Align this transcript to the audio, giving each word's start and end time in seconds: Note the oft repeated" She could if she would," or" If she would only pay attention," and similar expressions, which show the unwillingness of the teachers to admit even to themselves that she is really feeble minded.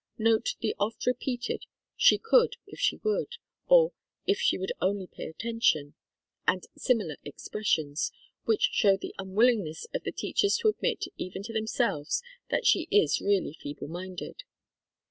Note 0.17 0.55
the 0.61 0.73
oft 0.79 1.05
repeated" 1.05 1.67
She 1.95 2.17
could 2.17 2.55
if 2.65 2.79
she 2.79 2.95
would," 3.03 3.33
or" 3.67 3.93
If 4.33 4.39
she 4.39 4.57
would 4.57 4.71
only 4.81 5.05
pay 5.05 5.25
attention," 5.27 5.93
and 6.47 6.65
similar 6.75 7.17
expressions, 7.23 8.11
which 8.43 8.69
show 8.71 8.97
the 8.97 9.13
unwillingness 9.19 9.85
of 9.93 10.01
the 10.01 10.11
teachers 10.11 10.57
to 10.57 10.69
admit 10.69 11.05
even 11.17 11.43
to 11.43 11.53
themselves 11.53 12.23
that 12.49 12.65
she 12.65 12.87
is 12.89 13.21
really 13.21 13.53
feeble 13.53 13.89
minded. 13.89 14.41